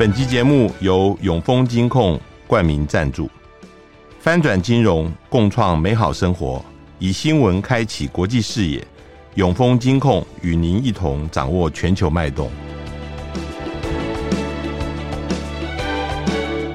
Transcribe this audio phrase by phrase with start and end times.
[0.00, 3.28] 本集节目由永丰金控冠名赞助，
[4.18, 6.64] 翻转金融，共创美好生活，
[6.98, 8.82] 以新闻开启国际视野。
[9.34, 12.50] 永丰金控与您一同掌握全球脉动。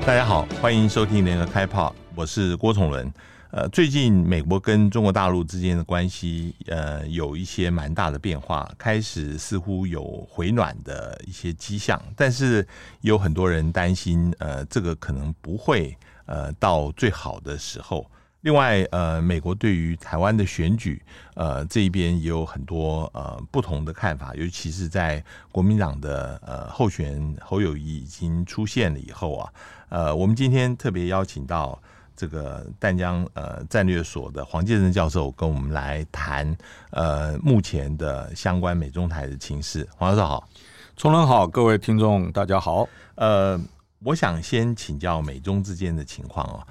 [0.05, 3.11] 大家好，欢迎收听联合开炮，我是郭崇伦。
[3.55, 12.67] 呃，最近美国跟中国大陆之间的关系，呃，有一些蛮大的变化，开始似乎有回暖的一些迹象，但是
[12.99, 18.05] 有很多人担心，呃，这个可能不会呃到最好的时候。
[18.41, 21.01] 另外，呃，美国对于台湾的选举，
[21.35, 29.53] 呃，这一边也有很多呃不同的看法，尤其是在国民党的呃候选人侯友谊已经出现了以后啊，
[29.87, 31.81] 呃，我们今天特别邀请到。
[32.15, 36.55] 这个淡江呃战略所的黄建生教授跟我们来谈
[36.91, 39.87] 呃目前的相关美中台的情势。
[39.95, 40.49] 黄教授好，
[40.95, 42.87] 崇仁好，各位听众大家好。
[43.15, 43.59] 呃，
[43.99, 46.65] 我想先请教美中之间的情况哦。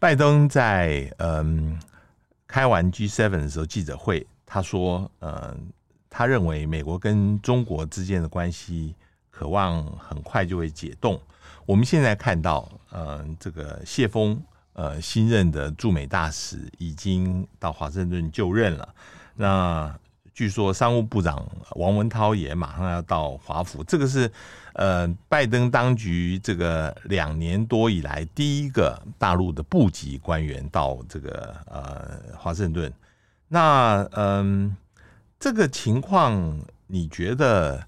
[0.00, 1.86] 拜登在嗯、呃、
[2.46, 5.56] 开完 G7 的时候记者会，他说，呃，
[6.10, 8.94] 他认为美国跟中国之间的关系
[9.30, 11.20] 渴望很快就会解冻。
[11.66, 14.40] 我们现在看到，呃，这个谢锋。
[14.78, 18.88] 呃，新任的驻美大使已经到华盛顿就任了。
[19.34, 19.92] 那
[20.32, 24.30] 据说商务部长王文涛也马上要到华府，这个是
[24.74, 32.92] 呃拜登当局这个两年多以来第一个大陆的部级官员到这个呃华盛顿。
[33.48, 34.76] 那嗯、
[35.40, 37.84] 这个情况你觉得？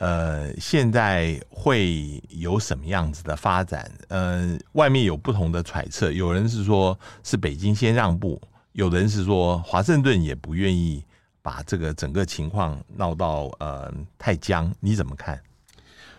[0.00, 3.90] 呃，现在会有什么样子的发展？
[4.06, 8.40] 呃，外面有不同的揣测，有人是说是北京先让步，
[8.74, 11.04] 有人是说华盛顿也不愿意
[11.42, 15.36] 把这个整个情况闹到呃太僵，你怎么看？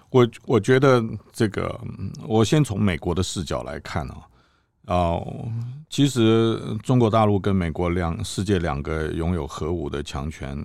[0.09, 1.79] 我我觉得这个，
[2.27, 4.17] 我先从美国的视角来看啊，
[4.87, 5.47] 哦，
[5.89, 10.57] 其实中国大陆跟美国两世界两个拥有核武的强权，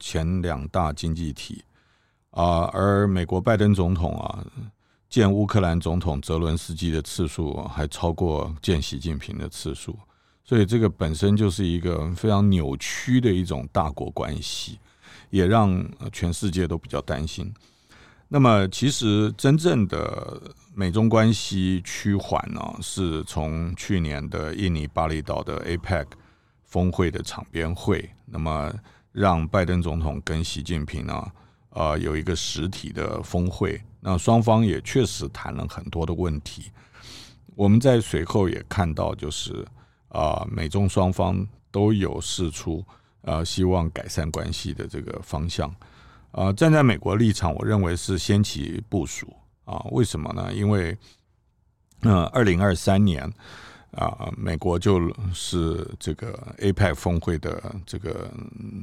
[0.00, 1.62] 前两大经济体。
[2.32, 4.44] 啊，而美国拜登总统啊，
[5.08, 9.98] 见乌克兰总统泽伦斯基的次数还超过见习近平的次数，
[10.42, 14.78] 所以这个本身就是一个非常扭曲的一种大国关系，
[15.28, 17.52] 也让全世界都比较担心。
[18.28, 20.40] 那么，其实真正的
[20.74, 26.06] 美中关系趋缓呢，是从去年的印尼巴厘岛的 APEC
[26.64, 28.72] 峰会的场边会，那么
[29.12, 31.12] 让拜登总统跟习近平呢。
[31.12, 31.30] 啊、
[31.74, 36.70] 呃，有一个实体的峰会，那双方也确实谈了很多的问题。
[37.54, 39.66] 我们在随后也看到，就是
[40.08, 42.84] 啊、美中双方都有释出
[43.22, 45.74] 啊、呃，希望改善关系的这个方向。
[46.32, 49.34] 啊、站在美国立场，我认为是先期部署
[49.64, 49.84] 啊。
[49.92, 50.52] 为什么呢？
[50.52, 50.96] 因为
[52.02, 53.22] 嗯，二零二三年
[53.92, 55.00] 啊、美国就
[55.32, 58.30] 是这个 APEC 峰会的这个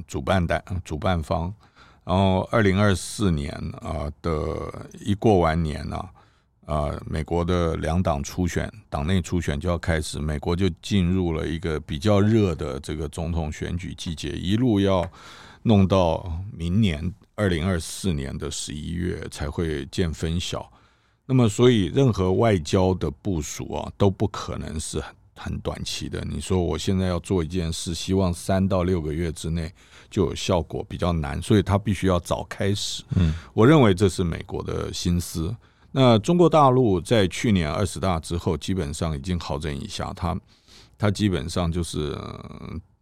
[0.08, 1.54] 主办单主办方。
[2.10, 6.10] 然后，二零二四年啊的一过完年呢，
[6.66, 15.08] 啊，美国的两党初选，党内初选就要开始，美国就进入了一个比较热的这个总统选举季节，一路要
[15.62, 20.68] 弄到明年二零二四年的十一月才会见分晓。
[21.28, 25.00] 那么，所以任何外交的部署啊，都不可能是
[25.40, 25.60] 很。
[25.62, 29.72] 短期的，你说我现在要做一件事，希望三到六个月之内
[30.10, 33.04] 就有效果，比较难，所以他必须要早开始。
[33.16, 35.54] 嗯，我认为这是美国的心思。
[35.92, 40.40] 那中国大陆在去年二十大之后，基本上已经好整以下，他
[40.98, 42.18] 他基本上就是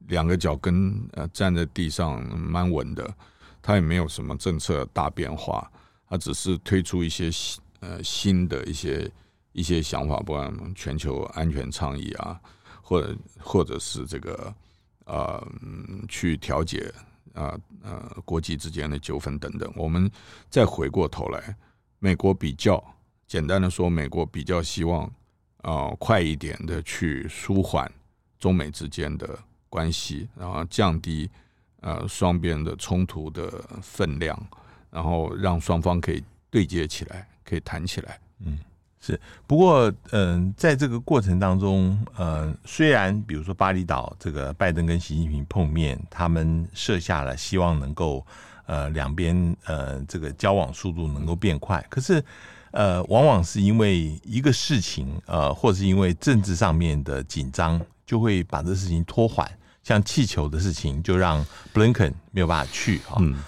[0.08, 3.14] 两个脚跟呃站在地上蛮稳的，
[3.62, 5.70] 他也没有什么政策大变化，
[6.10, 7.30] 他只是推出一些
[7.82, 9.10] 呃新的一些。
[9.58, 12.40] 一些想法，不管全球安全倡议啊，
[12.84, 14.54] 或者或者是这个
[15.06, 15.48] 呃，
[16.08, 16.94] 去调解
[17.34, 19.74] 啊呃国际之间的纠纷等等。
[19.76, 20.12] 我们
[20.48, 21.56] 再回过头来，
[21.98, 22.82] 美国比较
[23.26, 25.06] 简单的说，美国比较希望
[25.64, 27.92] 啊、呃、快一点的去舒缓
[28.38, 29.40] 中美之间的
[29.70, 31.28] 关系，然后降低
[31.80, 33.50] 呃双边的冲突的
[33.82, 34.40] 分量，
[34.92, 38.20] 然后让双方可以对接起来，可以谈起来。
[38.42, 38.60] 嗯。
[39.00, 48.26] 是，不过，嗯，在这个过程当中，呃，虽然比如说巴厘岛这个拜登跟习近平碰面，他们设下了希望能够，
[48.66, 52.22] 呃，两边呃这个交往速度能够变快，可是，
[52.72, 59.50] 呃，往往是因为一个事情，呃，或是因为政治上面的紧张，就会把这事情拖缓。
[59.84, 63.18] 像气球的事情，就让布林肯没有办法去哈。
[63.22, 63.42] 嗯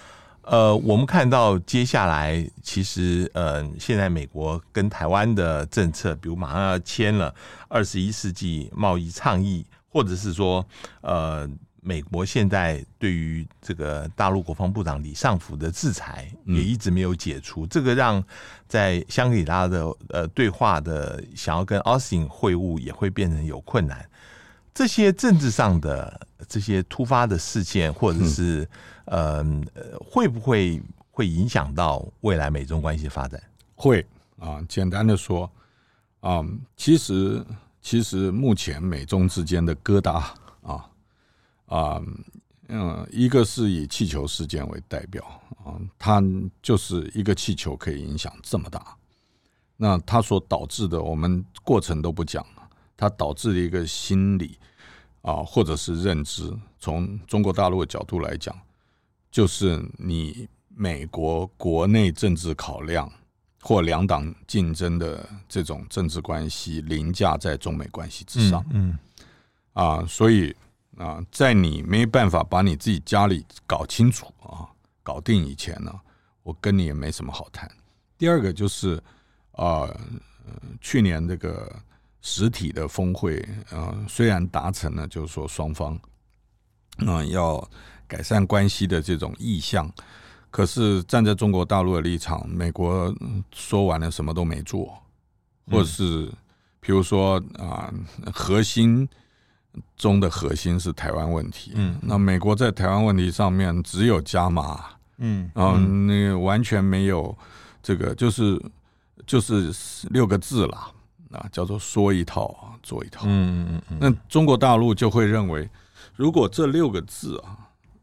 [0.50, 7.32] 呃，我们看到接下来其实呃，现在美国跟台湾的政策，比如马上要签了
[7.68, 10.66] 二十一世纪贸易倡议，或者是说
[11.02, 11.48] 呃。
[11.82, 18.22] 美国现在对于这个大陆国防部长李尚福的制裁也一直没有解除，这个让
[18.68, 24.06] 在香格里拉的呃对话的想要跟奥斯汀会晤也会变成有困难。
[24.74, 28.68] 这些政治上的这些突发的事件，或者是
[29.06, 29.44] 呃
[30.00, 33.42] 会不会会影响到未来美中关系发展？
[33.74, 34.04] 会
[34.38, 35.50] 啊，简单的说
[36.20, 36.44] 啊，
[36.76, 37.44] 其实
[37.80, 40.22] 其实目前美中之间的疙瘩
[40.62, 40.86] 啊。
[41.66, 42.02] 啊，
[42.66, 45.24] 嗯，一个是以气球事件为代表
[45.64, 46.20] 啊，它
[46.60, 48.96] 就是一个气球可以影响这么大，
[49.76, 52.44] 那它所导致的，我们过程都不讲，
[52.96, 54.58] 它导致的一个心理
[55.22, 58.56] 啊，或者是认知，从中国大陆的角度来讲，
[59.30, 63.10] 就是你美国国内政治考量
[63.60, 68.98] 或两党竞争的这种政治关系凌驾在中美关系之上，嗯，
[69.72, 70.54] 啊，所以。
[70.98, 74.68] 啊，在你没办法把你自己家里搞清楚啊、
[75.02, 75.90] 搞定以前呢，
[76.42, 77.70] 我跟你也没什么好谈。
[78.18, 79.02] 第二个就是
[79.52, 79.88] 啊，
[80.78, 81.74] 去年这个
[82.22, 83.36] 实体的峰会，
[83.70, 85.98] 啊，虽然达成了，就是说双方
[87.06, 87.62] 啊要
[88.06, 89.90] 改善关系的这种意向，
[90.50, 93.14] 可是站在中国大陆的立场，美国
[93.52, 94.96] 说完了什么都没做，
[95.70, 96.30] 或者是
[96.80, 97.92] 比如说啊，
[98.32, 99.08] 核心。
[99.96, 104.84] 中的核心是台湾问题，嗯，那美国在台湾问题上面只有加码，
[105.18, 107.38] 嗯，啊，那个完全没有
[107.80, 108.60] 这个，就是
[109.28, 109.72] 就是
[110.10, 110.90] 六个字啦，
[111.30, 115.68] 啊，叫做说一套做一套，嗯嗯嗯，那中国大陆就会认为，
[116.14, 117.56] 如果这六个字啊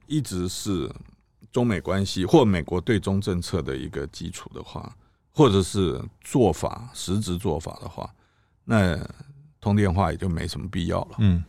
[0.05, 0.89] 一直是
[1.51, 4.95] 中美关系或美国对中政策的一个基础的话，
[5.31, 8.09] 或者是做法实质做法的话，
[8.63, 8.97] 那
[9.59, 11.43] 通电话也就没什么必要了，嗯。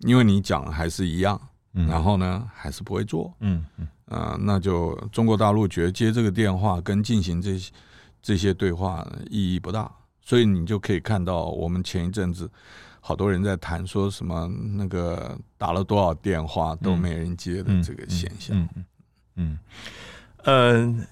[0.00, 1.40] 因为你讲还是一样，
[1.72, 7.72] 然后呢还是不会做，嗯嗯，啊，那就中国大陆觉得接这个电话跟进行这些
[8.20, 9.90] 这些对话意义不大，
[10.26, 12.50] 所以你就可以看到我们前一阵子
[13.00, 18.68] 好多人在谈说什么那个打了多少电话都没人接的这个现象，嗯
[19.36, 19.58] 嗯
[20.42, 21.06] 嗯，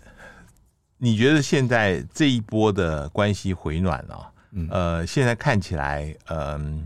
[0.98, 4.32] 你觉得现在这一波的关系回暖啊，
[4.68, 6.84] 呃，现在看起来，嗯。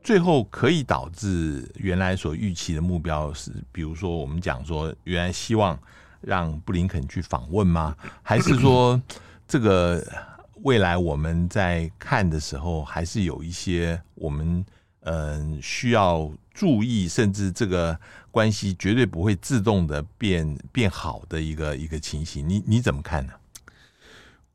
[0.00, 5.78] 最后可以导致原来所预期的目标是，比如说我们讲说，原来希望
[6.22, 7.94] 让布林肯去访问吗？
[8.22, 8.98] 还是说
[9.46, 10.02] 这个
[10.62, 14.64] 未来我们在看的时候，还是有一些我们
[15.00, 17.98] 嗯需要注意，甚至这个
[18.30, 22.48] 关系绝对不会自动的变变好的一个一个情形？
[22.48, 23.32] 你你怎么看呢？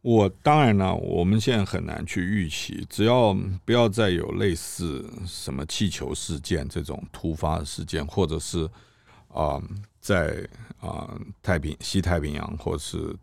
[0.02, 3.34] 我当然了，我们现在很难去预期，只要
[3.64, 8.70] 不要再有类似什么气球事件这种突发事件，或者是
[9.30, 9.62] 啊、
[10.02, 10.46] 在
[10.82, 13.16] 啊、太平西太平洋或是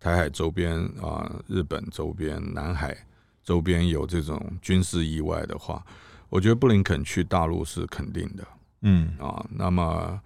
[0.00, 2.96] 台海周边啊、呃、日本周边、南海
[3.42, 5.84] 周边有这种军事意外的话，
[6.28, 8.46] 我觉得布林肯去大陆是肯定的。
[8.82, 10.20] 嗯啊，那么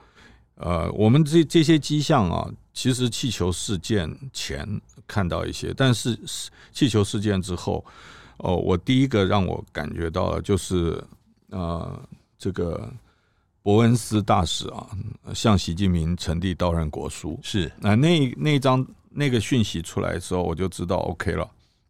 [0.57, 4.81] 呃，我们这这些迹象啊，其实气球事件前。
[5.05, 6.19] 看到一些，但是
[6.71, 7.85] 气球事件之后，
[8.39, 11.05] 哦，我第一个让我感觉到的就是，
[11.51, 12.01] 呃，
[12.39, 12.91] 这个
[13.63, 14.89] 伯恩斯大使啊，
[15.35, 21.49] 向习近平呈递到任国书，是那那那张那个讯息出来的时候，我就知道 OK 了，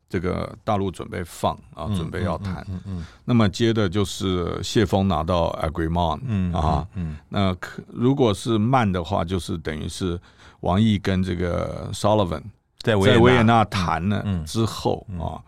[0.08, 10.20] 这个大陆准备放啊，准备要谈，嗯嗯，那么接着就是谢峰拿到 agreement，嗯啊，嗯，那可如果是慢的话，就是等于是
[10.60, 12.42] 王毅跟这个 Sullivan。
[12.82, 13.64] 在维也纳。
[13.66, 15.38] 谈了之后啊，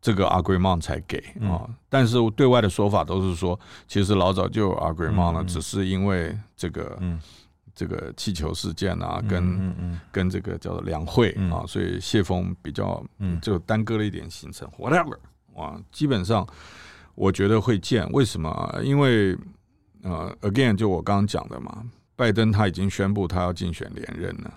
[0.00, 1.68] 这个 agreement 才给啊。
[1.88, 6.96] 但是对外的说法都是说，其实老早就有 agreement 了，只是因为这个
[7.74, 13.04] 这个气球事件啊，跟跟这个叫做两会啊，所以谢峰比较
[13.40, 14.68] 就耽搁了一点行程。
[14.78, 15.16] whatever
[15.54, 16.46] 啊，基本上
[17.14, 18.08] 我觉得会见。
[18.12, 18.80] 为什么？
[18.82, 19.36] 因为
[20.02, 21.84] 呃，again 就我刚刚讲的嘛，
[22.16, 24.54] 拜登他已经宣布他要竞选连任了。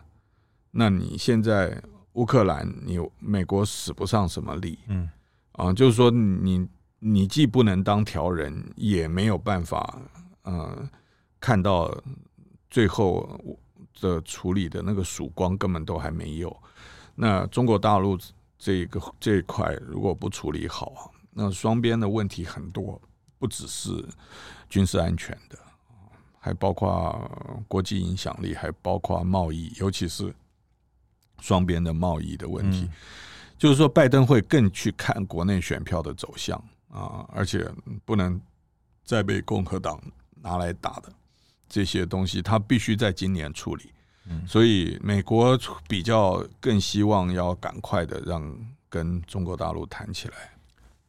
[0.72, 1.82] 那你现在？
[2.14, 5.08] 乌克兰，你美国使不上什么力，嗯，
[5.52, 10.02] 啊，就是说你你既不能当调人，也没有办法，
[10.42, 10.90] 呃，
[11.40, 11.96] 看到
[12.70, 13.40] 最后
[14.00, 16.56] 的处理的那个曙光根本都还没有。
[17.16, 18.18] 那中国大陆
[18.58, 23.02] 这个这一块如果不处理好，那双边的问题很多，
[23.40, 24.04] 不只是
[24.70, 25.58] 军事安全的，
[26.40, 27.30] 还包括
[27.68, 30.34] 国际影响力，还包括贸易，尤其是
[31.40, 32.82] 双边的贸易的问题。
[32.82, 32.90] 嗯、
[33.58, 36.58] 就是说，拜登会更去看国内选票的走向
[36.90, 37.68] 啊，而且
[38.06, 38.40] 不能
[39.04, 40.02] 再被共和党
[40.42, 41.14] 拿来打的
[41.70, 43.92] 这些东西，他必须在今年处理。
[44.30, 45.58] 嗯、所以，美国
[45.88, 48.54] 比较更希望要赶快的让
[48.90, 50.36] 跟中国大陆谈起来。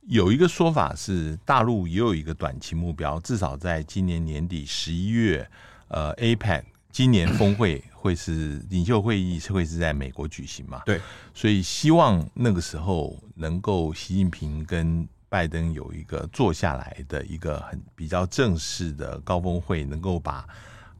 [0.02, 5.50] 有一个说法是，大陆也有一个短期目标，至少在今年年底十一月，
[5.88, 6.62] 呃，APEC
[6.92, 10.80] 今年峰会会是领袖会议是会是在美国举行嘛？
[10.86, 11.00] 对，
[11.34, 20.46] 所以希望那个时候能够习近平跟拜登有一个坐下来的一个很比较正式的高峰会，能够把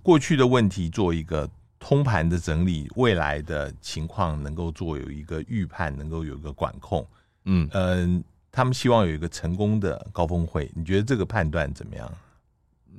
[0.03, 1.49] 过去的问题做一个。
[1.81, 7.07] 通盘的整理，未来的情况能够做有一个预判，能够有一个管控。
[7.45, 12.13] 嗯嗯、呃，他们希望有一个成功的高峰会，你觉得这个判断怎么样？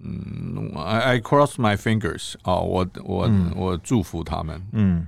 [0.01, 4.67] 嗯，I I cross my fingers 啊、哦，我我、嗯、我祝福他们。
[4.71, 5.05] 嗯，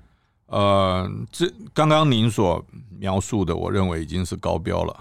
[0.48, 2.64] 呃，这刚刚您所
[3.00, 4.94] 描述的，我认为已经是高标了，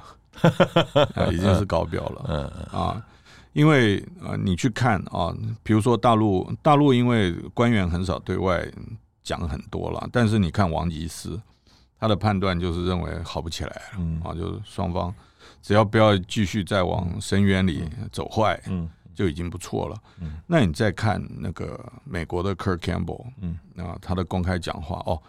[1.14, 2.24] 啊、已经是高标了。
[2.28, 3.06] 嗯啊。
[3.52, 8.64] 因为啊、呃，你去看啊，比如说大陆，大陆因为官员很少对外
[9.24, 11.40] 讲很多了，但是你看王吉斯，
[11.98, 15.12] 他的判断就是认为好不起来了，嗯啊，就是双方
[15.60, 17.82] 只要不要继续再往深渊里
[18.12, 19.96] 走坏，嗯，就已经不错了。
[20.20, 25.20] 嗯，那你再看那个美国的 Kirk Campbell，嗯啊，他的公开讲话哦。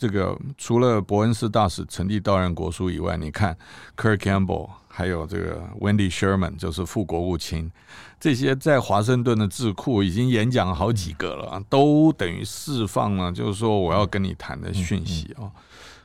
[0.00, 3.54] 这个除了伯恩斯大使成立到任国书以外，你看
[3.98, 7.70] Kirk Campbell 还有这个 Wendy Sherman，就是副国务卿，
[8.18, 15.52] 这些在华盛顿的智库已经演讲好几个了，都等于释放了，就是说我要跟你谈的讯息啊。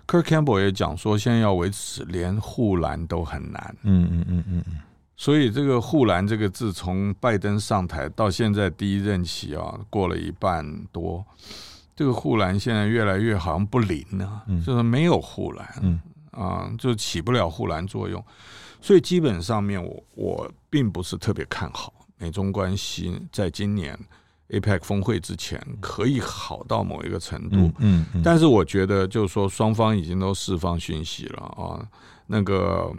[0.06, 3.76] Kirk Campbell 也讲说，现在要维持连护栏都很难。
[3.84, 4.78] 嗯嗯嗯嗯嗯。
[5.16, 11.26] 所以这个护栏这个字，从拜登上台到现在第一任期啊，过了一半多。
[11.96, 18.22] 这个护栏现在越来越好像不灵了，嗯、就是没有护栏，嗯、啊，就起不了护栏作用，
[18.82, 23.98] 所以基本上面我我并不是特别看好美中关系在今年
[24.50, 31.80] APEC 峰会之前可以好到某一个程度，嗯，但是我觉得就是说双方已经都释放讯息了啊，
[32.28, 32.94] 那个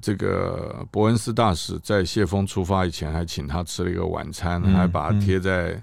[0.00, 5.80] 这个伯恩斯大使在谢峰出发以前还请他吃了一个晚餐，嗯、还把它贴在。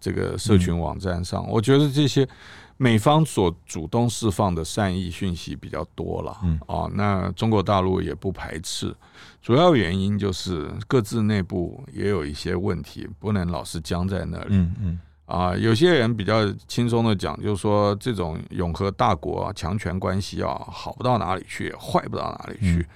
[0.00, 2.28] 这个社群网站上，嗯、我觉得这些
[2.76, 6.58] 美方所主动释放的善意讯息比较多了，嗯。
[6.66, 8.94] 啊，那中国大陆也不排斥，
[9.42, 15.00] 主要原因就是各自内部也有一些问题，不能老是僵在那里，嗯嗯。
[15.26, 22.86] 啊，有些人比较轻松的讲，就是说这种永和大国啊，强权关系啊，好不到哪里去，坏不到哪里去，嗯、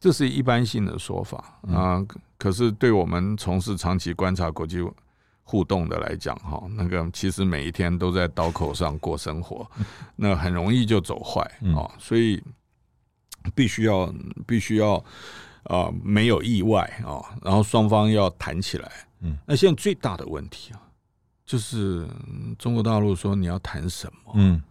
[0.00, 1.60] 这是一般性的说法。
[1.72, 2.02] 啊，
[2.38, 4.82] 可是对我们从事长期观察国际。
[5.50, 9.68] 互动的来讲，哈，那个其实每一天都在刀口上过生活，
[10.14, 11.42] 那很容易就走坏
[11.74, 12.40] 啊，所以
[13.52, 14.14] 必须要
[14.46, 14.94] 必须要
[15.64, 18.88] 啊，没有意外啊，然后双方要谈起来。
[19.22, 20.80] 嗯，那现在最大的问题啊，
[21.44, 22.06] 就是
[22.56, 24.34] 中国大陆说你要谈什么？
[24.36, 24.62] 嗯，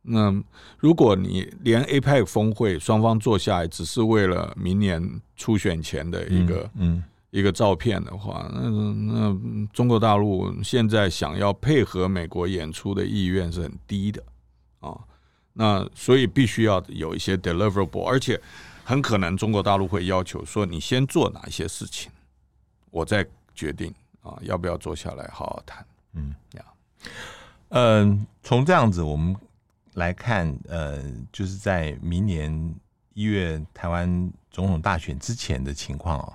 [0.00, 0.32] 那
[0.78, 5.02] 如果你连 APEC 峰会双方坐下来，只是为了明年
[5.34, 7.02] 初选前的一个嗯。
[7.30, 14.20] 一个照片的话，那那中国大陆现在想要配合美国演出的意愿是很低的
[14.80, 14.98] 啊，
[15.52, 18.40] 那所以必须要有一些 deliverable，而且
[18.82, 22.10] 很可能中国大陆会要求说，你先做哪一些事情，
[22.90, 25.86] 我再决定啊要不要坐下来好好谈。
[26.14, 26.64] 嗯，呀，
[27.68, 29.36] 嗯，从这样子我们
[29.94, 32.74] 来看，呃，就是在明年
[33.14, 36.32] 一月台湾总统大选之前的情况哦。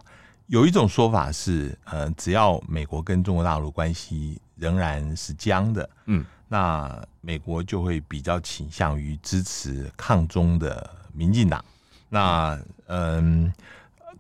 [0.48, 11.66] 有一种说法是，呃，只要美国跟中国大陆关系仍然是僵的，嗯，那美国就会比较倾向于支持抗中的民进党，
[12.10, 13.52] 那嗯，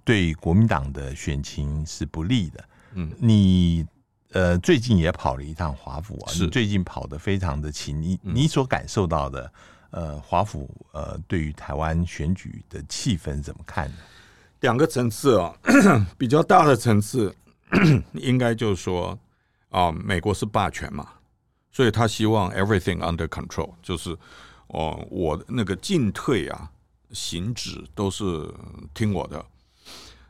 [0.03, 3.85] 对国民党的选情是不利的，嗯，你
[4.31, 6.43] 呃最近也跑了一趟华府啊，是。
[6.43, 9.53] 你最近跑得非常的勤，你你所感受到的，
[9.91, 13.97] 呃，华府呃对于台湾选举的气氛怎么看呢？
[14.65, 15.55] 两个层次啊，
[16.17, 17.31] 比较大的层次，
[18.17, 19.17] 应该就是说
[19.69, 21.07] 啊，美国是霸权嘛，
[21.71, 24.17] 所以他希望 everything under control，就是
[24.69, 26.71] 哦，我那个进退啊、
[27.11, 28.51] 行止都是
[28.95, 29.45] 听我的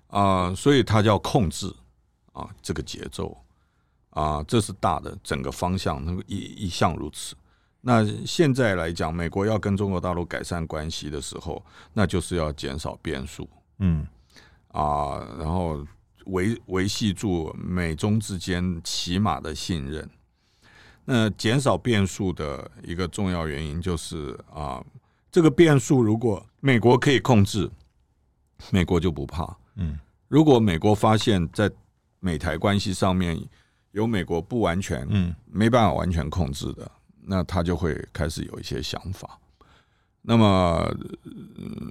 [0.08, 1.74] 啊，所以他就要控制
[2.34, 3.38] 啊这个节奏
[4.10, 7.38] 啊，这是大的整个方向，那个一一向如此。
[7.80, 11.64] 那现在来讲，美国要跟中国大陆改善关系的时候，
[11.94, 13.48] 那就是要减少变数，
[13.80, 14.06] 嗯。
[14.76, 15.86] 啊，然后
[16.26, 20.10] 维维系住美中之间起码的信任。
[21.06, 24.84] 那减少变数的一个重要原因就是啊，
[25.32, 27.72] 这个变数如果美国可以控制，
[28.72, 29.56] 美国就不怕。
[29.76, 31.72] 嗯，如果美国发现，在
[32.20, 33.40] 美台关系上面
[33.92, 36.92] 有美国不完全、嗯，没办法完全控制的，
[37.22, 39.40] 那他就会开始有一些想法。
[40.28, 40.92] 那么，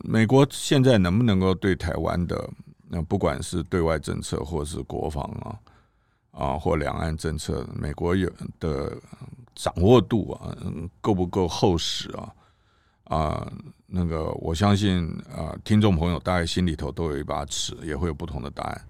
[0.02, 2.50] 美国现在能不能够对台湾的
[2.88, 5.58] 那不管是对外政策或是国防啊？
[6.32, 8.96] 啊，或两岸政策，美国有的
[9.54, 10.56] 掌握度啊，
[11.00, 12.34] 够不够厚实啊？
[13.04, 13.52] 啊，
[13.86, 18.88] 那个我相信啊，听众朋友大概心里头都有一把尺，也会有不同的答案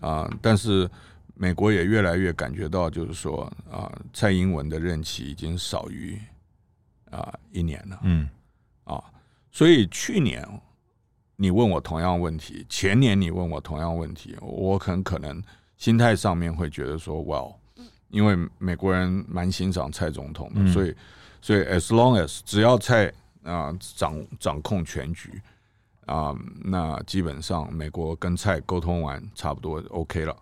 [0.00, 0.30] 啊。
[0.42, 0.90] 但是
[1.34, 6.20] 美国也越来越感觉到，就是说啊，蔡英文的任期已经少于
[7.10, 8.28] 啊一年了，嗯，
[8.82, 9.00] 啊，
[9.52, 10.44] 所以去年
[11.36, 15.42] 你问我同样问题，前年你问我同样问题，我很可能。
[15.76, 17.44] 心态上面会觉得说，哇，
[18.08, 20.94] 因为美国人蛮欣赏蔡总统的，所以，
[21.42, 23.12] 所以 as long as 只要蔡
[23.42, 25.42] 啊掌掌控全局
[26.06, 30.34] 啊，那基本上美国跟蔡沟通完差不多 OK 了。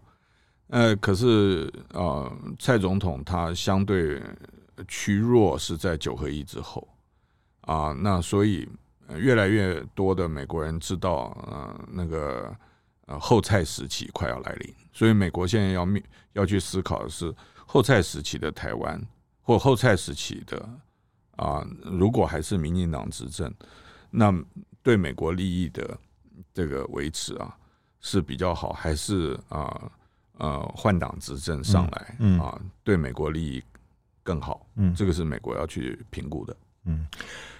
[0.69, 4.23] 呃，可是呃，蔡总统他相对
[4.87, 6.87] 趋弱是在九合一之后
[7.63, 8.69] 啊，那所以
[9.19, 12.55] 越来越多的美国人知道，呃，那个。
[13.07, 16.01] 呃，后蔡时期快要来临，所以美国现在要面
[16.35, 17.35] 要去思考的是
[17.67, 19.05] 后蔡时期的台湾，
[19.43, 20.69] 或后蔡时期的
[21.35, 23.53] 啊，如果还是民进党执政，
[24.09, 24.33] 那
[24.85, 25.99] 对美国利益的
[26.55, 27.59] 这个维持啊
[28.01, 29.91] 是比较好，还是啊
[30.39, 33.61] 呃换党执政上来啊对美国利益
[34.23, 34.65] 更好？
[34.77, 36.57] 嗯，这个是美国要去评估的。
[36.85, 37.07] 嗯，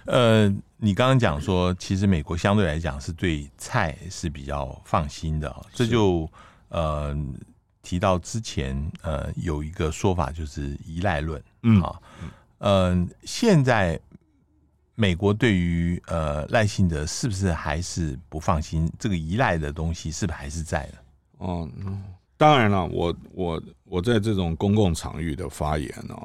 [0.05, 6.29] 呃，你刚刚讲说，其实美国相对来讲是对菜是比较放心的，这就
[6.67, 7.17] 呃
[7.81, 12.01] 提到之前呃有一个说法就是依赖论，嗯啊，
[12.57, 13.97] 呃，现在
[14.95, 18.91] 美国对于呃赖清德是不是还是不放心？
[18.99, 20.93] 这个依赖的东西是不是还是在的？
[21.37, 21.69] 哦，
[22.35, 26.15] 当然了，我我我在这种公共场域的发言呢。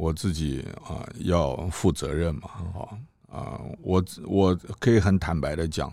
[0.00, 2.48] 我自己啊要负责任嘛，
[3.28, 5.90] 啊啊，我我可以很坦白的讲，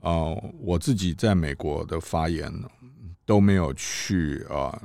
[0.00, 2.50] 啊，我自己在美国的发言
[3.26, 4.80] 都没有去啊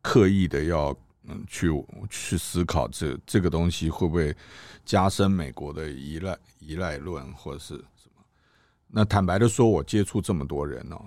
[0.00, 1.68] 刻意的要嗯去
[2.08, 4.32] 去思考这这个东西会不会
[4.84, 8.22] 加深美国的依赖依赖论或者是什么？
[8.86, 11.04] 那坦白的说，我接触这么多人哦，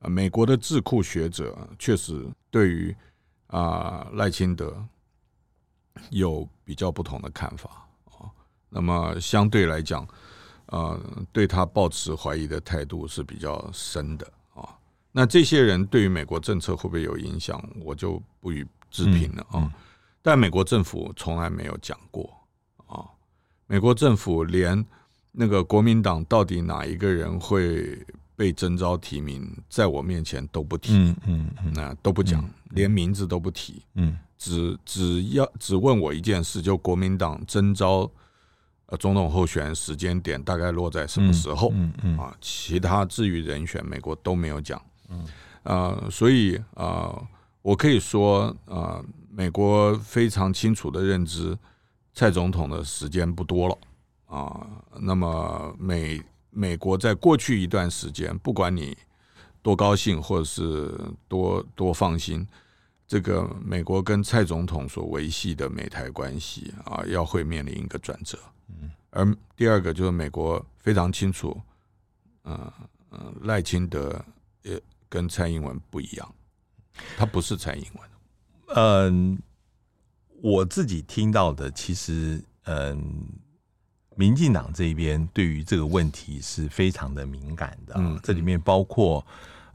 [0.00, 2.96] 啊，美国的智库学者确实对于
[3.46, 4.84] 啊赖清德。
[6.10, 8.30] 有比较不同的看法啊，
[8.68, 10.06] 那么相对来讲，
[10.66, 11.00] 呃，
[11.32, 14.68] 对他抱持怀疑的态度是比较深的啊。
[15.12, 19.72] 那这些人对于美国政策会不会有影响，我就不予置评了啊。
[20.22, 22.30] 但美国政府从来没有讲过
[22.86, 23.04] 啊，
[23.66, 24.84] 美国政府连
[25.32, 28.04] 那个国民党到底哪一个人会
[28.36, 34.18] 被征召提名，在我面前都不提，嗯嗯，那都不讲，连名字都不提，嗯。
[34.38, 38.08] 只只要只问我一件事，就国民党征召
[38.86, 41.70] 呃总统候选人时间点大概落在什么时候？
[41.74, 44.80] 嗯嗯啊，其他至于人选，美国都没有讲。
[45.08, 45.26] 嗯
[45.64, 47.20] 啊，所以啊，
[47.62, 51.58] 我可以说啊，美国非常清楚的认知，
[52.14, 53.78] 蔡总统的时间不多了
[54.26, 54.66] 啊。
[55.00, 58.96] 那么美美国在过去一段时间，不管你
[59.62, 60.94] 多高兴或者是
[61.26, 62.46] 多多放心。
[63.08, 68.38] 这个美国跟蔡总统所维系的美台关系啊，要会面临一个转折。
[68.68, 71.58] 嗯，而第二个就是美国非常清楚，
[72.44, 72.70] 嗯
[73.10, 74.22] 嗯，赖清德
[74.60, 76.34] 也跟蔡英文不一样，
[77.16, 78.76] 他不是蔡英文。
[78.76, 79.38] 嗯，
[80.42, 83.26] 我自己听到的，其实嗯，
[84.16, 87.94] 民进党这边对于这个问题是非常的敏感的。
[87.96, 89.26] 嗯，这里面包括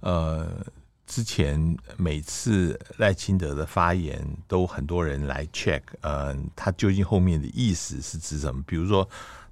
[0.02, 0.64] 呃。
[1.06, 8.64] 之前每次赖清德的发言，都很多人来 check，呃，他究竟后面的意思是指什么？
[8.66, 9.08] 比如说，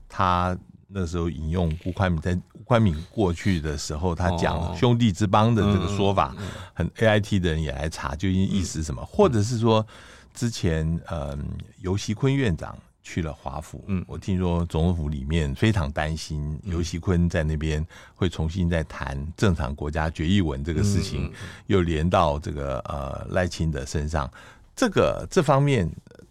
[0.07, 6.35] 他那时候引用吴宽敏，在吴宽敏过去的时候，他讲兄弟之邦的这个说法，
[6.73, 9.85] 很 AIT 的人也来查究竟意思是什么，或者是说
[10.33, 11.37] 之前呃
[11.79, 12.77] 游锡坤院长。
[13.03, 21.31] 去了华府，嗯，我听说总统府里面非常担心游锡坤在那边会重新再谈正常国家决议文这个事情，
[21.65, 24.31] 又连到这个呃赖清德身上，
[24.75, 25.89] 这个这方面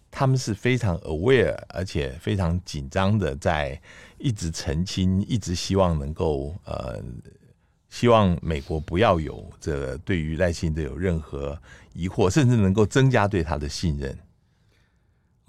[0.09, 3.79] 他们是非常 aware，而且非常紧张的，在
[4.17, 7.01] 一直澄清，一直希望能够呃
[7.89, 11.59] 希望美国不要有这个对于赖清德有任何
[11.93, 14.17] 疑惑，甚至能够增加对他的信任。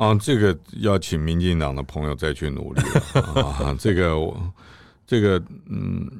[0.03, 2.83] 啊，这个要请民进党的朋友再去努力
[3.15, 3.73] 了啊！
[3.79, 4.53] 这个我，
[5.07, 6.11] 这个嗯，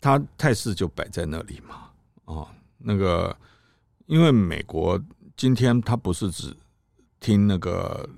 [0.00, 1.90] 他态势就摆在那里嘛
[2.32, 2.46] 啊，
[2.78, 3.36] 那个
[4.06, 5.02] 因为美国
[5.36, 6.56] 今天他不是只
[7.18, 8.08] 听那个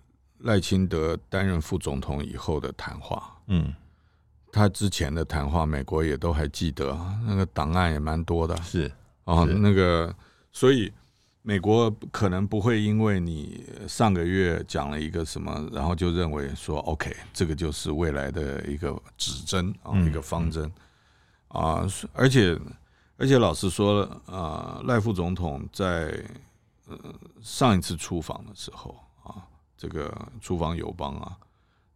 [0.40, 3.74] 赖清德担任副总统以后的谈话，嗯，
[4.52, 6.94] 他之前的谈话，美国也都还记得，
[7.26, 8.92] 那个档案也蛮多的，是
[9.24, 10.14] 啊，那个
[10.52, 10.92] 所以。
[11.44, 20.70] 美国可能不会因为你上个月讲了一个什么，然后就认为说 OK，这个就是未来的一个指针啊，一个方针
[21.48, 21.85] 啊。
[22.12, 22.57] 而且
[23.16, 26.16] 而且老实说，啊，赖副总统在
[26.87, 26.96] 呃
[27.40, 29.42] 上一次出访的时候啊，
[29.76, 31.37] 这个出访友邦啊，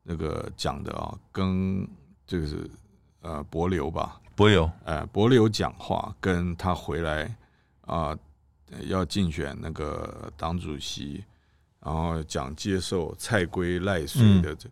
[0.03, 1.87] 那个讲的啊，跟
[2.27, 2.69] 这个是
[3.21, 7.33] 呃博流吧，博流，哎，博流讲话，跟他回来
[7.83, 8.19] 啊。
[8.87, 11.25] 要竞选那个党主席，
[11.81, 14.69] 然后讲接受蔡圭赖水的，这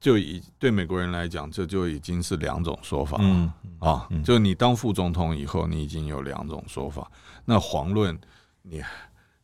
[0.00, 4.08] 就以对美国人来讲，这就已经是两种说法了啊！
[4.24, 7.10] 就你当副总统以后，你已经有两种说法。
[7.44, 8.18] 那遑论
[8.62, 8.82] 你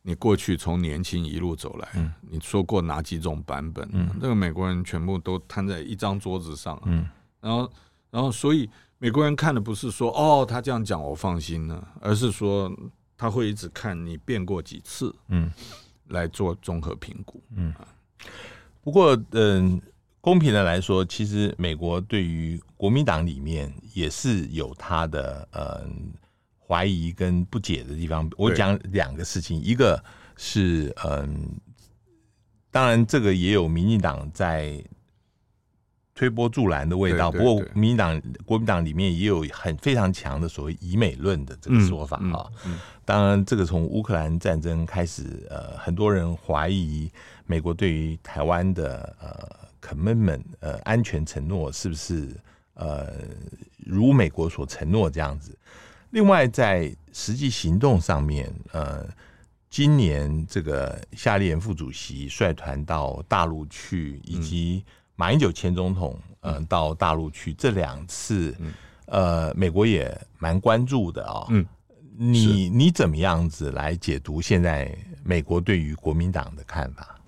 [0.01, 3.89] 你过去从年轻一路走来，你说过哪几种版本？
[4.19, 6.77] 这个美国人全部都摊在一张桌子上。
[7.39, 7.71] 然后
[8.09, 12.69] 然后所以美国人看的不是说哦，他这样讲我放心了，而是说。
[13.17, 15.51] 他会一直看你变过几次，嗯，
[16.09, 17.73] 来做综合评估，嗯。
[18.81, 19.81] 不过，嗯，
[20.21, 26.13] 公平的来说，其实美国对于国民党里面也是有他的嗯
[26.65, 28.29] 怀疑跟不解的地方。
[28.37, 30.01] 我讲两个事情，一个
[30.37, 31.59] 是嗯，
[32.69, 34.81] 当然这个也有民进党在。
[36.17, 42.49] 推波助澜的味道，不过民进党、国民党里面也有很非常强的所谓“以美论”的这个说法啊。
[43.05, 47.07] 当然，这个从乌克兰战争开始，呃，很多人怀疑
[47.45, 52.35] 美国对于台湾的呃 commitment 呃安全承诺是不是
[52.73, 53.13] 呃
[53.77, 55.55] 如美国所承诺这样子。
[56.09, 59.07] 另外，在实际行动上面，呃，
[59.69, 64.83] 今年这个夏立言副主席率团到大陆去，以及。
[65.19, 68.55] 马英九前总统，嗯，到大陆去这两次，
[69.07, 71.47] 呃，美国也蛮关注的啊。
[71.49, 71.65] 嗯，
[72.15, 77.19] 你你怎么样子来解读现在美国对于国民党的看法？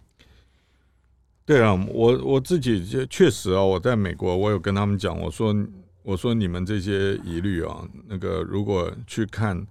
[1.46, 5.56] 对啊，我我自己就确实啊，我在美国，我有跟他们讲，我说
[6.04, 9.66] 我说你们这些疑虑啊，那个如果去看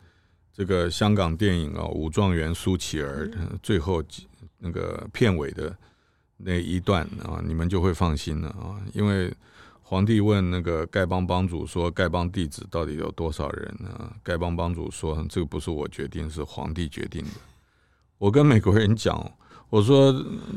[0.53, 3.29] 这个香港电影啊，《武状元苏乞儿》
[3.63, 4.03] 最后
[4.59, 5.73] 那个片尾的。
[6.39, 9.35] 那一段啊，你们就会放心了啊，因为
[9.83, 17.31] 皇帝问那个丐帮帮主说：“丐帮弟子到底有多少人呢？”丐帮帮主说：“这个不是我决定，是皇帝决定的。”
[18.19, 19.19] 我跟美国人讲，
[19.71, 20.13] 我说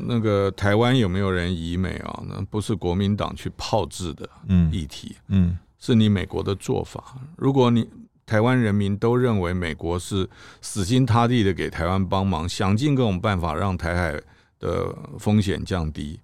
[0.06, 2.22] 那个台湾有没有人移美啊？
[2.28, 4.28] 那不是国民党去炮制的
[4.70, 7.16] 议题，嗯，是你美国的做法。
[7.36, 7.88] 如果你
[8.26, 10.28] 台湾人民都认为美国是
[10.60, 14.22] 死心塌地的给台湾帮忙，想尽各种办法让台海。
[14.62, 16.18] 的风险降低。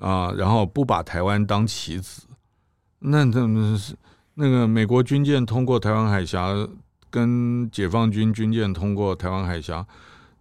[0.00, 2.22] 啊，然后不把台湾当棋子，
[3.00, 3.96] 那怎么是
[4.34, 6.54] 那个美国军舰通过台湾海峡，
[7.10, 9.84] 跟解放军军舰通过台湾海峡，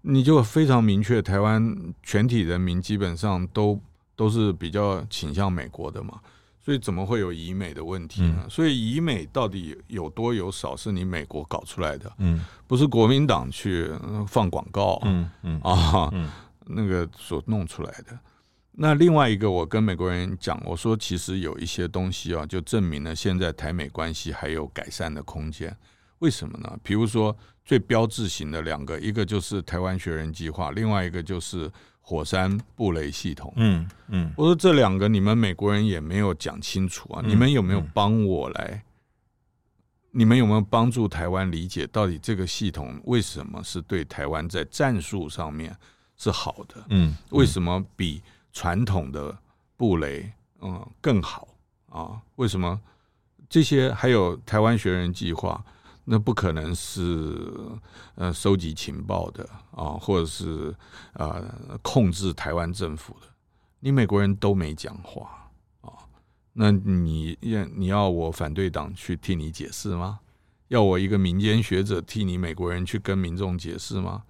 [0.04, 3.82] 你就非常明确，台湾全体人民基本上都
[4.15, 6.19] 都是比较倾向美国的嘛，
[6.63, 8.45] 所以怎么会有以美的问题呢？
[8.47, 13.89] 所以以美到底有多有少，是你美国搞出来的，嗯，不是国民党去
[14.28, 15.60] 放广告，嗯嗯。
[15.62, 16.13] 啊。
[16.69, 18.19] 那个所弄出来的，
[18.71, 25.75] 那另外一个，我跟美国人讲，我说其实有一些东西啊，就证明了现在台美关系还有改善的空间。
[26.19, 26.77] 为什么呢？
[26.84, 33.53] 比如说最标志性的两个，一个就是台湾学人计划，另外一个就是火山布雷系统。
[33.56, 38.84] 嗯嗯，我说这两个你们美国人也没有讲清楚啊，你们有没有帮我来？
[40.12, 45.75] 你们有没有帮助台湾理解到底这个系统为什么是对台湾在战术上面？
[46.17, 49.38] 是好的，嗯，为什么比传统的
[49.75, 51.47] 布雷嗯更好
[51.89, 52.19] 啊？
[52.36, 52.80] 为什么
[53.47, 55.63] 这些还有台湾学人计划？
[56.10, 57.51] 那不可能是
[58.15, 60.73] 呃收集情报的啊，或者是
[61.13, 63.27] 呃控制台湾政府的？
[63.82, 65.51] 你美国人都没讲话
[65.82, 65.91] 啊？
[66.53, 70.19] 那你要你要我反对党去替你解释吗？
[70.69, 74.23] 要我一个民间学者替你美国人去跟民众解释吗？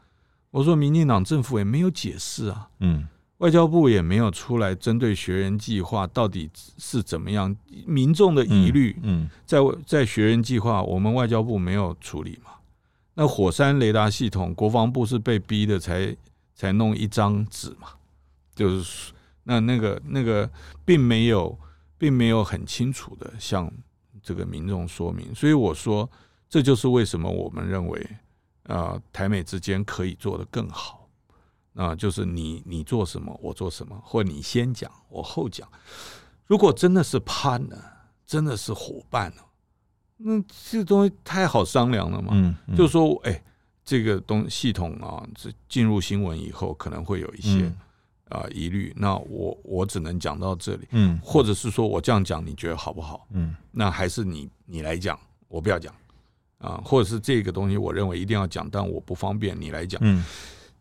[0.51, 2.69] 我说，民进党政府也没有解释啊。
[2.79, 3.07] 嗯，
[3.39, 7.55] 外交部也没有出来针对学人计划到底是怎么样，
[7.85, 12.51] 民众的疑虑，嗯，在在学人计划，我们外交部没有处理嘛？
[13.13, 16.15] 那火山雷达系统，国防部是被逼的才
[16.55, 17.89] 才弄一张纸嘛？
[18.55, 19.11] 就是
[19.43, 20.49] 那那个那个
[20.83, 21.57] 并没有
[21.97, 23.71] 并没有很清楚的向
[24.23, 26.09] 这个民众说明，所以我说
[26.49, 28.07] 这就是为什么我们认为
[28.67, 31.07] 啊，台美之间可以做得更好。
[31.73, 35.69] 啊，就是你你做什么，我做什么，或你先讲，我后讲。
[36.47, 37.79] 如果真的是 partner，
[38.25, 39.31] 真的是伙伴，
[40.17, 42.29] 那这东西太好商量了嘛。
[42.33, 43.43] 嗯，嗯就是说，哎，
[43.85, 47.77] 这个东系统啊，这进入新闻以后可能会有一些、嗯、
[48.29, 48.91] 啊疑虑。
[48.97, 50.87] 那我我只能讲到这里。
[50.89, 53.27] 嗯，或者是说我这样讲，你觉得好不好？
[53.33, 55.93] 嗯，那还是你你来讲，我不要讲
[56.59, 56.81] 啊。
[56.83, 59.99] 或者是这个东西，我认为一定要讲，但我不方便，你来讲。
[60.03, 60.23] 嗯。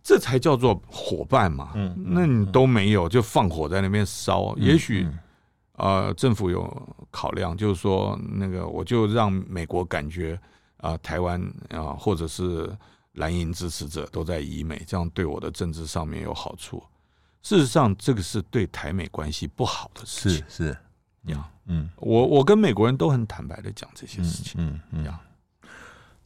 [0.09, 4.55] 这才叫做伙伴嘛，嗯，那你都没有，就放火在那边烧。
[4.57, 5.05] 嗯、也许，
[5.73, 6.63] 呃，政府有
[7.11, 10.39] 考量，就是说，那个我就让美国感觉
[10.77, 12.71] 啊、呃，台湾啊、呃，或者是
[13.15, 16.81] 蓝营支持者都在以美，这样对我的政治上面有好处。
[17.43, 20.45] 事实上，这个是对台美关系不好的事情。
[20.49, 25.21] 是是，呀，嗯，我我跟美国人都很坦白的讲这些事情，嗯嗯，呀。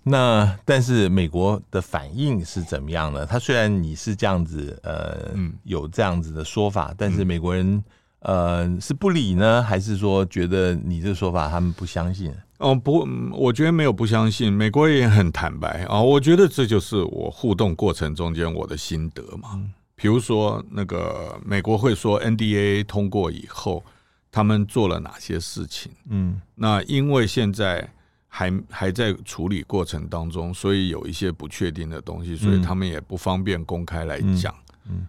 [0.03, 3.27] 那但是美国的反应是怎么样呢？
[3.27, 5.31] 他虽然你是这样子，呃，
[5.65, 7.85] 有这样子的说法，但是美国人
[8.21, 12.33] 呃是不理呢，还是说觉得你这个说法他们不相信？
[12.57, 16.01] 哦，不，我觉得没有不相信，美国也很坦白啊。
[16.01, 19.61] 我觉得这就是我互动过程中间我的心得嘛。
[19.97, 23.85] 比如说那个美国会说 NDA 通过以后，
[24.33, 25.93] 他们做了哪些事情？
[26.09, 27.93] 嗯，那因为现在。
[28.33, 34.55] 还还在处理过程当中，所以有一些不确定的东西，所以他们也不方便公开来讲。
[34.89, 35.05] 嗯，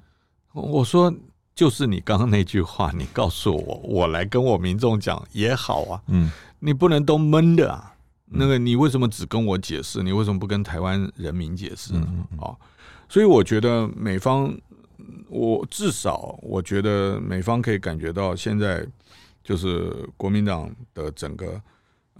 [0.53, 1.13] 我说
[1.53, 6.01] 就是你刚刚那句话，你告诉我， 我来跟我民众讲也好啊。
[6.07, 7.93] 嗯，你不能都闷的啊。
[8.25, 10.01] 那个你为什么只跟我解释？
[10.01, 12.07] 你为什么不跟台湾人民解释呢？
[12.41, 12.57] 啊，
[13.07, 14.51] 所以我觉得美方，
[15.29, 18.83] 我至少我觉得美方可以感觉到，现在
[19.43, 21.61] 就是国民党的整个。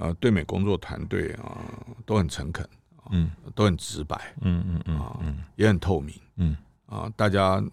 [0.02, 1.62] 呃，对美工作团队啊，
[2.08, 2.68] 都很诚恳，
[3.12, 5.20] 嗯，都很直白，嗯嗯嗯啊，
[5.56, 7.64] 也很透明，嗯啊，大家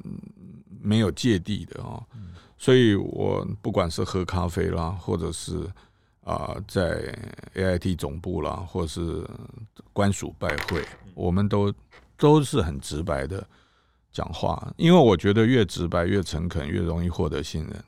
[0.80, 2.04] 没有芥蒂的啊，
[2.58, 5.66] 所以我不管是喝咖啡啦，或者是
[6.22, 7.16] 啊在
[7.54, 9.26] AIT 总部啦，或者是
[9.94, 11.72] 官署拜会，我们都
[12.18, 13.42] 都是很直白的
[14.12, 17.84] 讲话，因为我觉得越直白越诚恳，越容易获得信任。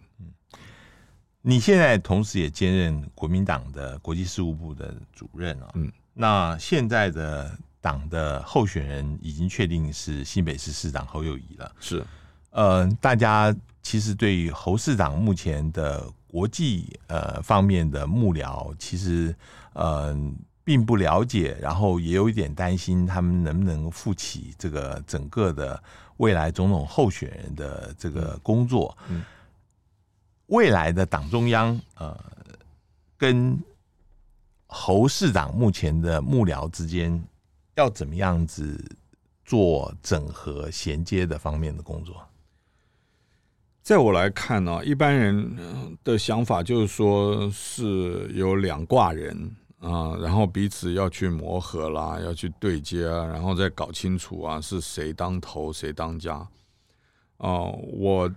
[1.43, 12.05] 你现在同时也兼任国民党的国际事务部的主任啊，嗯，那现在的党的候选人已经确定是新北市市长侯友谊了，是，
[12.51, 19.35] 呃，大家其实对于侯市长目前的国际呃方面的幕僚，其实
[19.73, 20.15] 呃
[20.63, 25.83] 并不了解，然后也有一点担心他们能不能负起这个整个的
[26.19, 29.21] 未来总统候选人的这个工作，嗯。
[29.21, 29.25] 嗯
[30.51, 32.19] 未来的党中央，呃，
[33.17, 33.57] 跟
[34.67, 37.23] 侯市长目前的幕僚之间，
[37.77, 38.85] 要怎么样子
[39.45, 42.21] 做整合衔接的方面的工作？
[43.81, 56.45] 在我来看呢，一般人的想法就是说是有两挂人啊，然后彼此要去磨合啦，要去对接啊，然后再搞清楚啊是谁当头谁当家
[57.37, 58.29] 哦，我。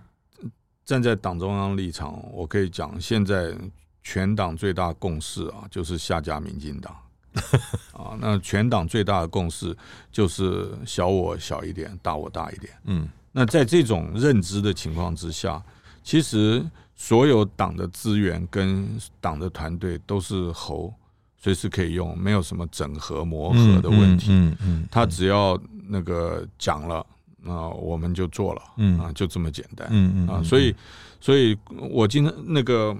[0.84, 3.54] 站在党中央立场，我可以讲，现在
[4.02, 6.94] 全党最大共识啊，就是下架民进党
[7.92, 8.16] 啊。
[8.20, 9.74] 那全党最大的共识
[10.12, 12.72] 就是小我小一点，大我大一点。
[12.84, 15.62] 嗯，那在这种认知的情况之下，
[16.02, 16.62] 其实
[16.94, 18.86] 所有党的资源跟
[19.22, 20.92] 党的团队都是猴
[21.38, 24.26] 随时可以用，没有什么整合磨合的问题。
[24.30, 27.04] 嗯嗯，他只要那个讲了。
[27.46, 30.74] 啊，我们就做了，嗯啊，就这么简单，嗯嗯啊，所以，
[31.20, 31.56] 所以
[31.90, 32.96] 我今天那个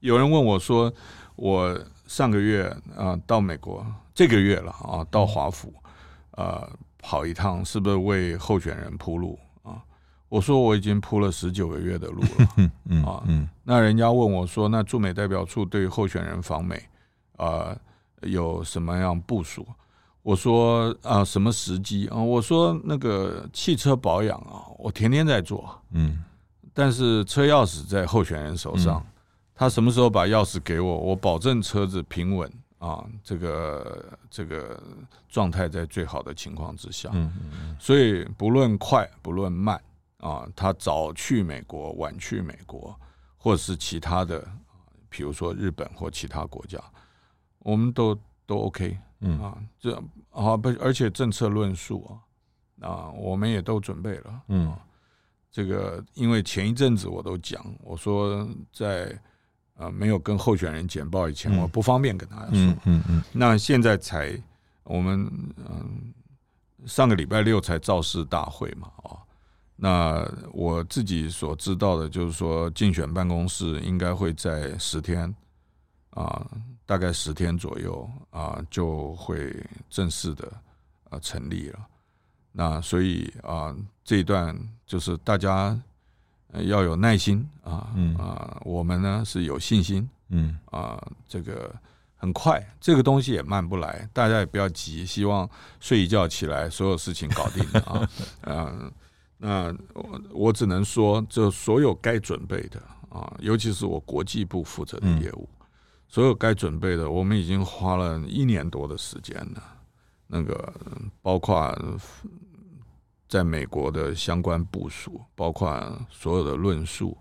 [0.00, 0.92] 有人问我说，
[1.36, 2.64] 我上个月
[2.96, 5.72] 啊到美国，这个月了啊到华府，
[6.32, 6.68] 啊
[6.98, 9.82] 跑一趟，是不是为候选人铺路啊？
[10.28, 13.22] 我说我已经铺了十九个月的路了， 嗯啊，
[13.62, 16.82] 那人家问我说，那驻美代表处对候选人访美
[17.36, 17.76] 啊
[18.22, 19.66] 有什么样部署？
[20.24, 22.08] 我说啊，什么时机？
[22.08, 22.16] 啊？
[22.16, 26.24] 我说那个汽车保养啊，我天天在做，嗯，
[26.72, 29.04] 但是车钥匙在候选人手上，
[29.54, 34.82] 他什么时候把钥匙给我，我保证车子平稳啊，这个这个
[35.28, 39.78] 状态在最好的情况之下，嗯嗯，所以不论快不论慢
[40.20, 42.98] 啊，他早去美国，晚去美国，
[43.36, 44.42] 或者是其他的，
[45.10, 46.82] 比如说日本或其他国家，
[47.58, 49.40] 我们都都 OK，嗯。
[49.40, 49.94] 啊，这
[50.30, 52.18] 啊不，而且政策论述
[52.80, 54.72] 啊，啊，我们也都准备了，嗯，
[55.50, 59.18] 这个因为前一阵子我都讲，我说在
[59.76, 64.40] 呃没有跟候选人简报以前，我不方便跟大家说，嗯嗯，嗯，那现在才
[64.84, 66.12] 我们嗯。
[66.86, 69.16] 上个礼拜六才造势大会嘛，啊，
[69.74, 75.34] 那我自己所知道的就是说，竞选办公室应该会在十天，
[76.14, 76.46] 啊，
[76.86, 79.54] 大概十天左右啊，就会
[79.90, 80.52] 正式的
[81.10, 81.78] 啊成立了。
[82.52, 83.74] 那所以啊，
[84.04, 85.78] 这一段就是大家
[86.52, 91.74] 要有耐心啊，啊，我们呢是有信心，嗯啊，这个。
[92.16, 95.04] 很快，这个东西也慢不来，大家也不要急。
[95.04, 95.46] 希望
[95.78, 98.08] 睡一觉起来，所有事情搞定啊。
[98.44, 98.90] 嗯，
[99.36, 105.46] 那我我只能说，这所有该准备的啊，尤其是我国际部负责的业务，
[106.14, 109.60] 所有该准备的，我们已经花了一年多的时间了。
[110.28, 110.72] 那个
[111.20, 111.76] 包括
[113.28, 115.68] 在美国的相关部署，包括
[116.08, 117.18] 所有的论述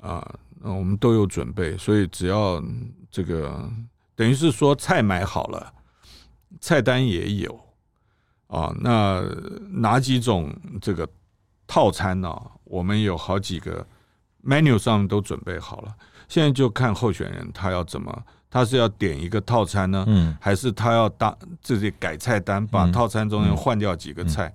[0.00, 1.78] 啊，那我们都有准备。
[1.78, 2.60] 所以只要
[3.08, 3.70] 这个。
[4.16, 5.72] 等于是说菜买好了，
[6.60, 7.60] 菜单也有
[8.48, 8.74] 啊。
[8.80, 9.22] 那
[9.70, 10.52] 哪几种
[10.82, 11.08] 这个
[11.68, 12.36] 套餐呢？
[12.64, 13.86] 我们有好几个
[14.44, 15.94] menu 上都准备好了。
[16.28, 24.52] 现在就看候选人他要怎么，他是要点一个套餐呢，还是他要当自己改菜单，把套餐中间换掉几个菜？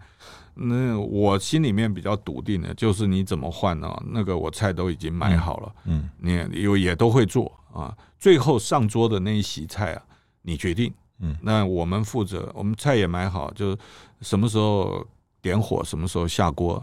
[0.56, 3.92] 那我心里面比较笃定的就是你怎么换呢？
[4.12, 7.52] 那个我菜都已经买好了，嗯，你有也都会做。
[7.74, 10.04] 啊，最后上桌的那一席菜啊，
[10.44, 10.94] 你决定。
[11.18, 13.76] 嗯，那我们负责，我们菜也买好，就
[14.22, 15.04] 什么时候
[15.42, 16.76] 点火，什么时候下锅，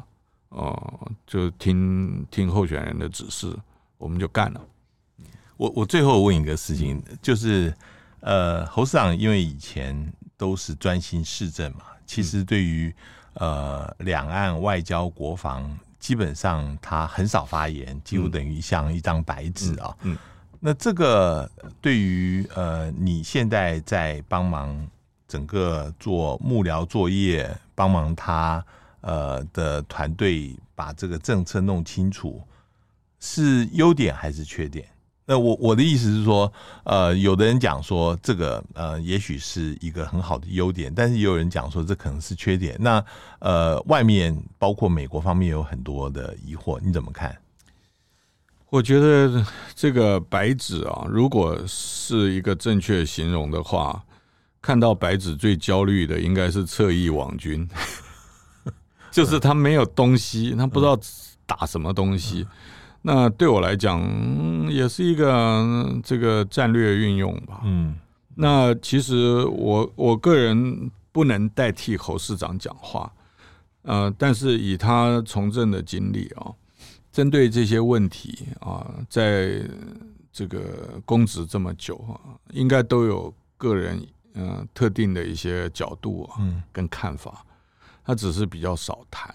[0.48, 0.70] 哦、
[1.02, 3.56] 呃，就听听候选人的指示，
[3.98, 4.60] 我们就干了。
[5.60, 7.74] 我我最后问一个事情，就是
[8.20, 12.90] 呃，侯市长因为以前都是专心市政嘛，其实对于
[13.34, 19.94] 呃两岸外交、国防，基本上他很少发言，几乎等于像一张白纸啊。
[20.00, 20.14] 嗯。
[20.14, 20.18] 嗯
[20.62, 24.86] 那这个对于呃，你现在在帮忙
[25.26, 28.62] 整个做幕僚作业，帮忙他
[29.00, 32.42] 呃的团队把这个政策弄清楚，
[33.20, 34.86] 是优点还是缺点？
[35.30, 42.76] 那我我的意思是说，呃，有的人讲说这个呃，也许是一个很好的优点，但是也有人讲说这可能是缺点。
[42.80, 43.04] 那
[43.38, 47.38] 呃，外面包括美国方面有很多的疑惑，你怎么看？
[48.70, 54.02] 我觉得这个白纸啊，如果是一个正确形容的话，
[54.60, 57.68] 看到白纸最焦虑的应该是侧翼网军，
[59.12, 60.98] 就是他没有东西，他不知道
[61.46, 62.44] 打什么东西。
[63.02, 64.00] 那对我来讲，
[64.70, 67.60] 也是一个这个战略运用吧。
[67.64, 67.96] 嗯，
[68.34, 73.12] 那其实我我个人不能代替侯市长讲话，
[73.82, 76.52] 呃，但是以他从政的经历啊。
[77.12, 79.60] 针对这些问题啊，在
[80.32, 84.00] 这个公职这么久啊，应该都有个人
[84.34, 86.38] 嗯特定的一些角度啊，
[86.70, 87.44] 跟看法。
[88.04, 89.34] 他只是比较少谈，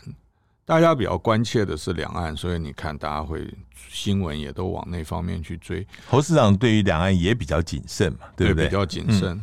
[0.66, 3.48] 大家比较关切的是两岸，所以你看，大家会
[3.90, 5.86] 新闻也都往那方面去追。
[6.10, 8.66] 侯市长对于两岸也比较谨慎嘛，对不对？
[8.66, 9.40] 对，比较谨慎。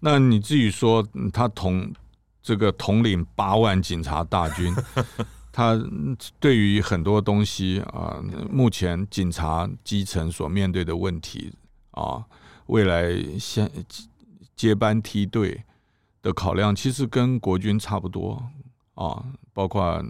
[0.00, 1.90] 那你至于说他统
[2.42, 4.74] 这个统领八万警察大军。
[5.50, 5.74] 他
[6.38, 11.50] 对于很多东西啊，目前警察基层所面对的问题
[11.92, 12.22] 啊，
[12.66, 13.70] 未来先
[14.54, 15.64] 接班梯队
[16.20, 18.50] 的考量，其实跟国军差不多
[18.96, 19.24] 啊。
[19.54, 20.04] 包括，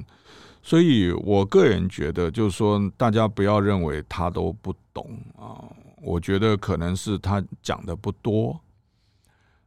[0.66, 5.62] 所以我个人觉得，就是说，大家不要认为他都不懂啊。
[6.02, 8.58] 我觉得可能是他讲的不多。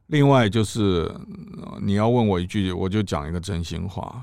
[0.08, 1.10] 另外就是
[1.80, 4.22] 你要问我一句，我就讲一个真心话。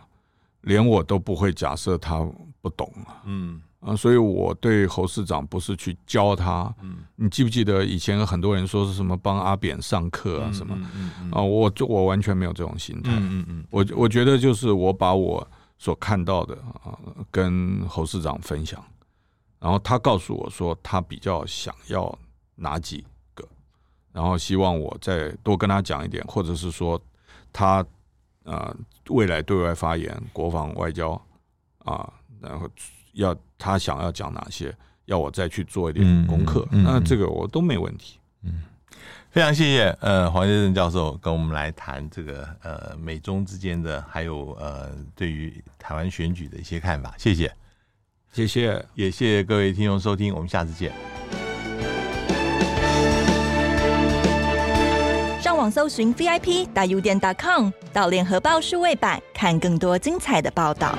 [0.61, 2.27] 连我都不会假设他
[2.61, 10.77] 不懂啊，嗯啊，所以我对侯市长不是去教他，嗯，你记不记得以前很多人说是什么帮阿扁上课啊什么，
[11.31, 15.47] 啊，我就我完全没有这种心态，嗯嗯，我我觉得就是我把我
[15.77, 16.97] 所看到的啊
[17.31, 18.83] 跟侯市长分享，
[19.59, 22.17] 然后他告诉我说他比较想要
[22.55, 23.47] 哪几个，
[24.11, 27.01] 然后希望我再多跟他讲一点，或者是说
[27.51, 27.85] 他。
[28.47, 28.73] 啊，
[29.09, 31.21] 未来对外发言、国防、外交
[31.79, 32.65] 啊，然后
[33.11, 34.73] 要他想要讲哪些，
[35.03, 38.17] 要我再去做一点功课，那这个我都没问题。
[38.43, 38.63] 嗯，
[39.37, 47.51] 非常谢谢呃黄先生教授跟我们来谈这个呃美中之间的，还有呃对于台湾选举的一些看法，谢谢，
[48.33, 50.91] 谢谢，也谢谢各位听众收听，我们下次见。
[55.39, 60.97] 上网搜寻 VIP 大 U 点 .com，到联合报数位版看更多精彩的报道。